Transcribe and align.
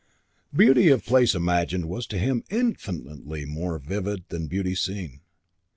Beauty 0.51 0.87
of 0.89 1.05
place 1.05 1.35
imagined 1.35 1.87
was 1.87 2.07
to 2.07 2.17
him 2.17 2.43
infinitely 2.49 3.45
more 3.45 3.77
vivid 3.77 4.23
than 4.29 4.47
beauty 4.47 4.73
seen. 4.73 5.21